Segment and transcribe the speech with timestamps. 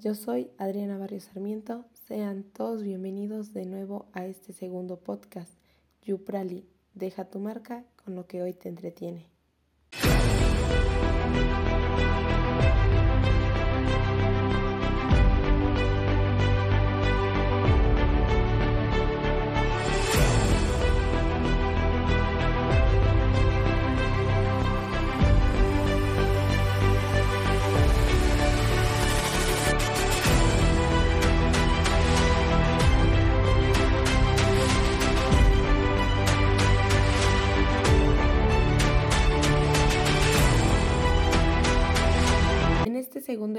[0.00, 1.84] Yo soy Adriana Barrio Sarmiento.
[1.92, 5.52] Sean todos bienvenidos de nuevo a este segundo podcast,
[6.00, 6.66] Yuprali.
[6.94, 9.26] Deja tu marca con lo que hoy te entretiene.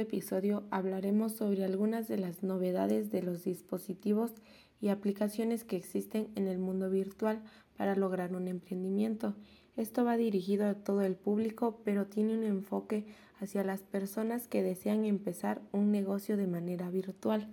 [0.02, 4.34] Episodio hablaremos sobre algunas de las novedades de los dispositivos
[4.82, 7.42] y aplicaciones que existen en el mundo virtual
[7.78, 9.36] para lograr un emprendimiento.
[9.78, 13.06] Esto va dirigido a todo el público, pero tiene un enfoque
[13.40, 17.48] hacia las personas que desean empezar un negocio de manera virtual.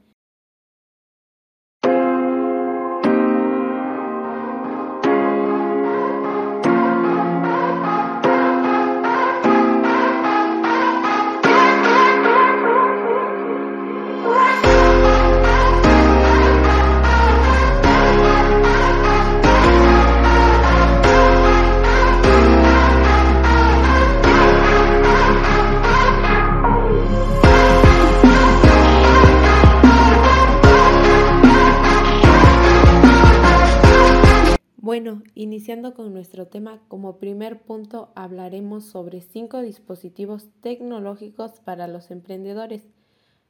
[35.39, 42.83] Iniciando con nuestro tema, como primer punto hablaremos sobre cinco dispositivos tecnológicos para los emprendedores.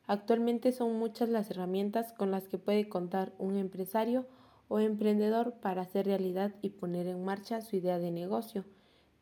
[0.06, 4.26] Actualmente son muchas las herramientas con las que puede contar un empresario
[4.68, 8.66] o emprendedor para hacer realidad y poner en marcha su idea de negocio.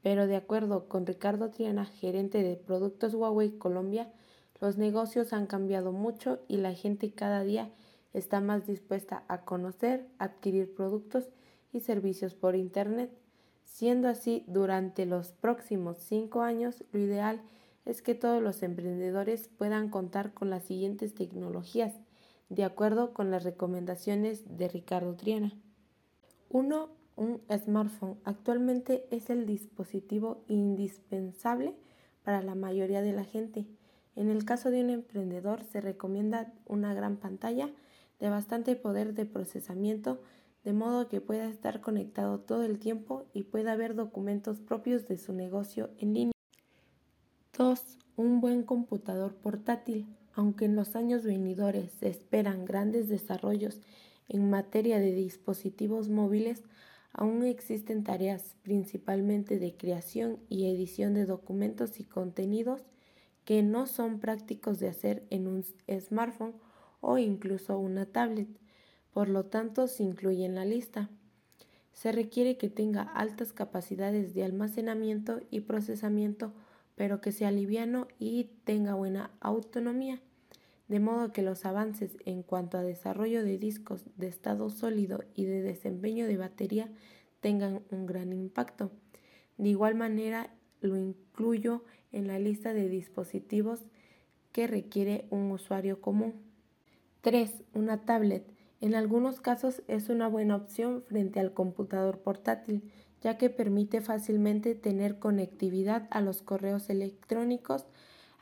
[0.02, 4.10] Pero de acuerdo con Ricardo Triana, gerente de Productos Huawei Colombia,
[4.60, 7.70] los negocios han cambiado mucho y la gente cada día
[8.12, 11.45] está más dispuesta a conocer, adquirir productos y
[11.80, 13.10] servicios por Internet.
[13.64, 17.42] Siendo así, durante los próximos cinco años, lo ideal
[17.84, 21.94] es que todos los emprendedores puedan contar con las siguientes tecnologías,
[22.48, 25.52] de acuerdo con las recomendaciones de Ricardo Triana.
[26.50, 26.88] 1.
[27.16, 28.18] Un smartphone.
[28.24, 31.74] Actualmente es el dispositivo indispensable
[32.22, 33.66] para la mayoría de la gente.
[34.16, 37.70] En el caso de un emprendedor se recomienda una gran pantalla
[38.18, 40.20] de bastante poder de procesamiento
[40.66, 45.16] de modo que pueda estar conectado todo el tiempo y pueda ver documentos propios de
[45.16, 46.32] su negocio en línea.
[47.56, 47.98] 2.
[48.16, 50.08] Un buen computador portátil.
[50.34, 53.80] Aunque en los años venidores se esperan grandes desarrollos
[54.28, 56.64] en materia de dispositivos móviles,
[57.12, 62.82] aún existen tareas principalmente de creación y edición de documentos y contenidos
[63.44, 65.62] que no son prácticos de hacer en un
[66.00, 66.56] smartphone
[67.00, 68.48] o incluso una tablet
[69.16, 71.08] por lo tanto se incluye en la lista.
[71.94, 76.52] Se requiere que tenga altas capacidades de almacenamiento y procesamiento,
[76.96, 80.20] pero que sea liviano y tenga buena autonomía,
[80.88, 85.46] de modo que los avances en cuanto a desarrollo de discos de estado sólido y
[85.46, 86.92] de desempeño de batería
[87.40, 88.90] tengan un gran impacto.
[89.56, 90.52] De igual manera,
[90.82, 93.80] lo incluyo en la lista de dispositivos
[94.52, 96.34] que requiere un usuario común.
[97.22, 97.64] 3.
[97.72, 98.55] Una tablet.
[98.80, 102.82] En algunos casos es una buena opción frente al computador portátil,
[103.22, 107.86] ya que permite fácilmente tener conectividad a los correos electrónicos,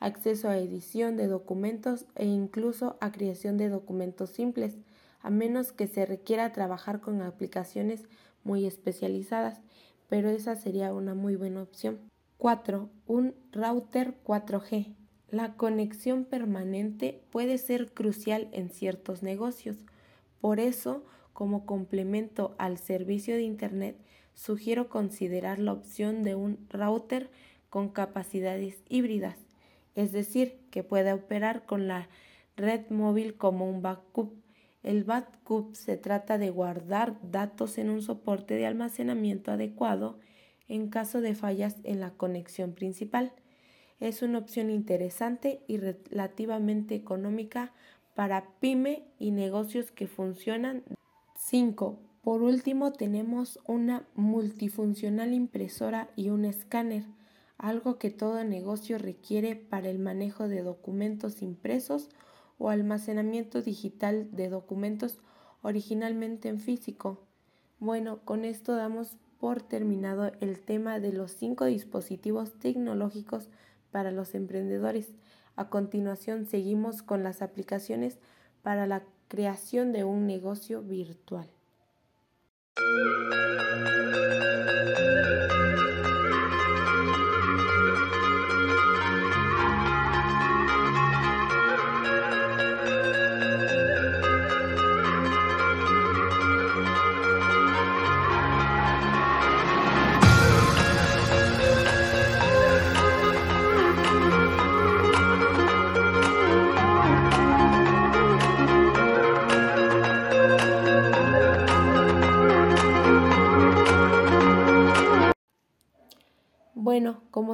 [0.01, 4.77] acceso a edición de documentos e incluso a creación de documentos simples,
[5.21, 8.03] a menos que se requiera trabajar con aplicaciones
[8.43, 9.61] muy especializadas,
[10.09, 12.01] pero esa sería una muy buena opción.
[12.39, 12.91] 4.
[13.07, 14.97] Un router 4G.
[15.31, 19.79] La conexión permanente puede ser crucial en ciertos negocios
[20.45, 23.97] por eso, como complemento al servicio de Internet,
[24.35, 27.31] sugiero considerar la opción de un router
[27.71, 29.39] con capacidades híbridas,
[29.95, 32.11] es decir, que pueda operar con la
[32.59, 34.35] red móvil como un backup.
[34.83, 40.19] El backup se trata de guardar datos en un soporte de almacenamiento adecuado
[40.69, 43.33] en caso de fallas en la conexión principal.
[43.99, 47.73] Es una opción interesante y relativamente económica
[48.15, 50.83] para pyme y negocios que funcionan.
[51.37, 51.99] 5.
[52.23, 57.05] Por último tenemos una multifuncional impresora y un escáner,
[57.59, 62.09] algo que todo negocio requiere para el manejo de documentos impresos
[62.59, 65.19] o almacenamiento digital de documentos
[65.63, 67.21] originalmente en físico.
[67.81, 73.51] Bueno, con esto damos por terminado el tema de los cinco dispositivos tecnológicos
[73.91, 75.15] para los emprendedores.
[75.57, 78.19] A continuación seguimos con las aplicaciones
[78.63, 81.49] para la creación de un negocio virtual.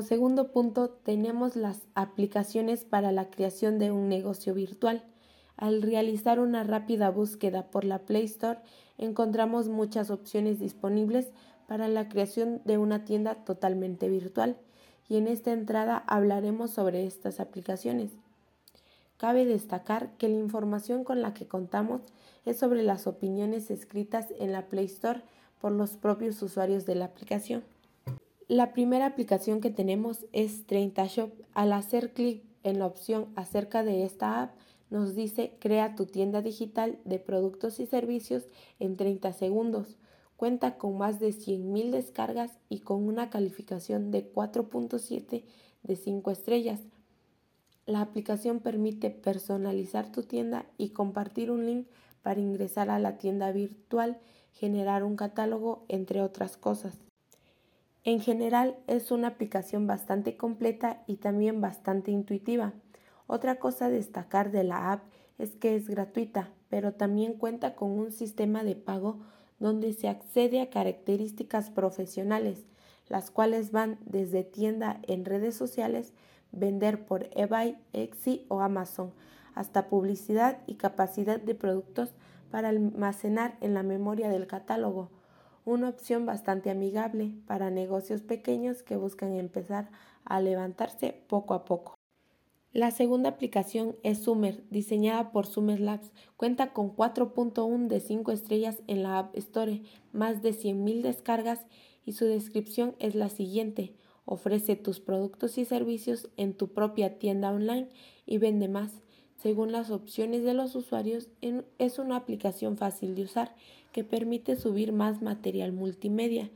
[0.00, 5.04] Como segundo punto tenemos las aplicaciones para la creación de un negocio virtual.
[5.58, 8.60] Al realizar una rápida búsqueda por la Play Store
[8.96, 11.28] encontramos muchas opciones disponibles
[11.68, 14.56] para la creación de una tienda totalmente virtual
[15.06, 18.10] y en esta entrada hablaremos sobre estas aplicaciones.
[19.18, 22.00] Cabe destacar que la información con la que contamos
[22.46, 25.20] es sobre las opiniones escritas en la Play Store
[25.60, 27.62] por los propios usuarios de la aplicación.
[28.50, 31.30] La primera aplicación que tenemos es 30 Shop.
[31.54, 34.56] Al hacer clic en la opción acerca de esta app,
[34.90, 38.48] nos dice crea tu tienda digital de productos y servicios
[38.80, 39.98] en 30 segundos.
[40.36, 45.44] Cuenta con más de 100.000 descargas y con una calificación de 4.7
[45.84, 46.80] de 5 estrellas.
[47.86, 51.86] La aplicación permite personalizar tu tienda y compartir un link
[52.22, 54.18] para ingresar a la tienda virtual,
[54.54, 57.09] generar un catálogo, entre otras cosas.
[58.02, 62.72] En general es una aplicación bastante completa y también bastante intuitiva.
[63.26, 65.02] Otra cosa a destacar de la app
[65.36, 69.18] es que es gratuita, pero también cuenta con un sistema de pago
[69.58, 72.64] donde se accede a características profesionales,
[73.08, 76.14] las cuales van desde tienda en redes sociales,
[76.52, 79.12] vender por eBay, Etsy o Amazon,
[79.54, 82.14] hasta publicidad y capacidad de productos
[82.50, 85.10] para almacenar en la memoria del catálogo
[85.64, 89.90] una opción bastante amigable para negocios pequeños que buscan empezar
[90.24, 91.94] a levantarse poco a poco.
[92.72, 96.12] La segunda aplicación es Summer, diseñada por Summer Labs.
[96.36, 101.66] Cuenta con 4.1 de 5 estrellas en la App Store, más de 100.000 descargas
[102.04, 103.96] y su descripción es la siguiente.
[104.24, 107.88] Ofrece tus productos y servicios en tu propia tienda online
[108.24, 109.02] y vende más.
[109.40, 111.28] Según las opciones de los usuarios,
[111.78, 113.54] es una aplicación fácil de usar
[113.90, 116.50] que permite subir más material multimedia.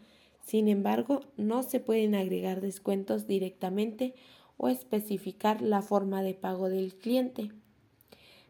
[0.44, 4.14] Sin embargo, no se pueden agregar descuentos directamente
[4.58, 7.52] o especificar la forma de pago del cliente.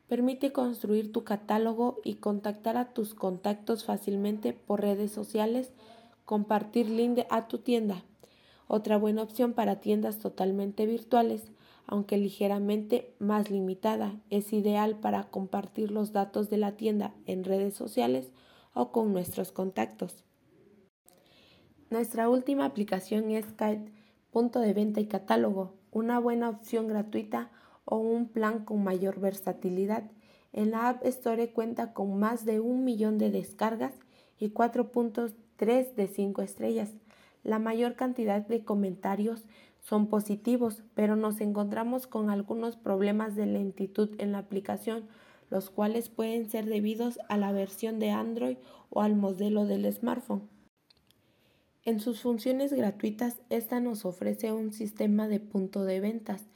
[0.09, 5.71] Permite construir tu catálogo y contactar a tus contactos fácilmente por redes sociales,
[6.25, 8.03] compartir link a tu tienda.
[8.67, 11.53] Otra buena opción para tiendas totalmente virtuales,
[11.87, 17.75] aunque ligeramente más limitada, es ideal para compartir los datos de la tienda en redes
[17.75, 18.33] sociales
[18.73, 20.25] o con nuestros contactos.
[21.91, 23.93] Nuestra última aplicación es Kite,
[24.31, 27.51] punto de venta y catálogo, una buena opción gratuita
[27.85, 30.11] o un plan con mayor versatilidad.
[30.53, 33.95] En la App Store cuenta con más de un millón de descargas
[34.39, 36.91] y 4.3 de 5 estrellas.
[37.43, 39.45] La mayor cantidad de comentarios
[39.85, 45.09] son positivos, pero nos encontramos con algunos problemas de lentitud en la aplicación
[45.51, 48.57] los cuales pueden ser debidos a la versión de Android
[48.91, 50.49] o al modelo del smartphone.
[51.85, 56.47] En sus funciones gratuitas, esta nos ofrece un sistema de punto de ventas,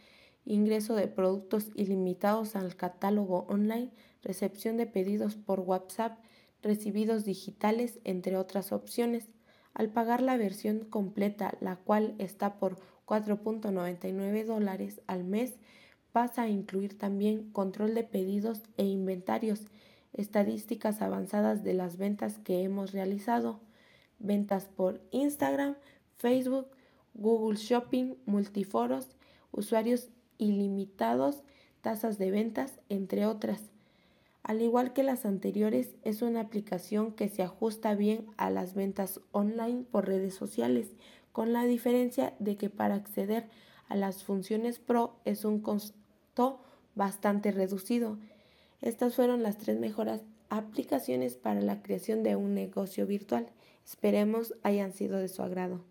[0.45, 3.91] ingreso de productos ilimitados al catálogo online,
[4.23, 6.19] recepción de pedidos por WhatsApp,
[6.63, 9.29] recibidos digitales, entre otras opciones.
[9.75, 15.55] Al pagar la versión completa, la cual está por 4.99 dólares al mes,
[16.13, 19.63] pasa a incluir también control de pedidos e inventarios,
[20.13, 23.61] estadísticas avanzadas de las ventas que hemos realizado,
[24.19, 25.77] ventas por Instagram,
[26.17, 26.67] Facebook,
[27.15, 29.09] Google Shopping, multiforos,
[29.53, 31.43] usuarios ilimitados,
[31.81, 33.63] tasas de ventas, entre otras.
[34.43, 39.21] Al igual que las anteriores, es una aplicación que se ajusta bien a las ventas
[39.33, 40.93] online por redes sociales,
[41.39, 43.49] con la diferencia de que para acceder
[43.89, 46.59] a las funciones Pro es un costo
[46.97, 48.19] bastante reducido.
[48.81, 53.47] Estas fueron las tres mejores aplicaciones para la creación de un negocio virtual.
[53.87, 55.85] Esperemos hayan sido de su agrado.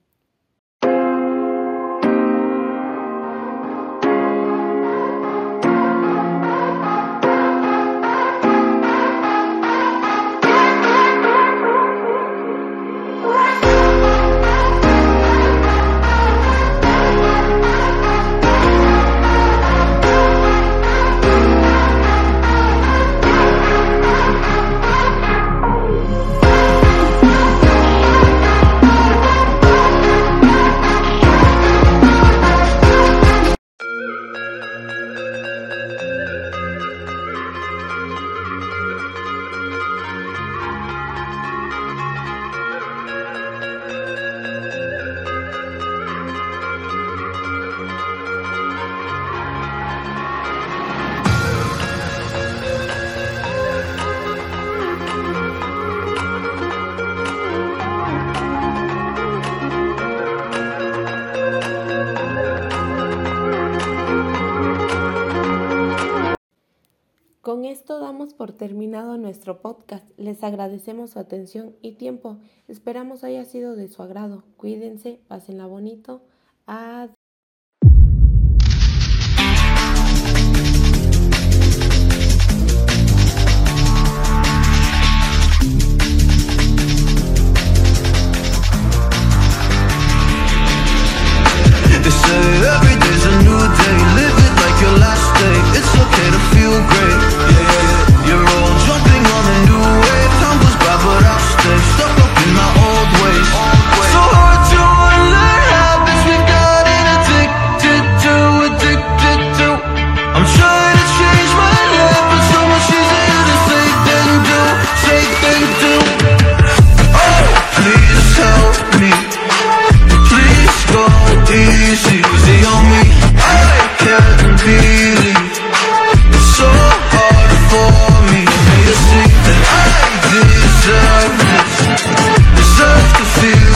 [67.47, 70.05] Con esto damos por terminado nuestro podcast.
[70.17, 72.39] Les agradecemos su atención y tiempo.
[72.67, 74.43] Esperamos haya sido de su agrado.
[74.57, 76.25] Cuídense, pásenla bonito.
[76.65, 77.26] Adiós.